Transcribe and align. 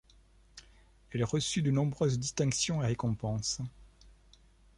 Elle 1.11 1.23
reçut 1.23 1.61
de 1.61 1.69
nombreuses 1.69 2.17
distinctions 2.17 2.81
et 2.81 2.87
récompenses. 2.87 3.61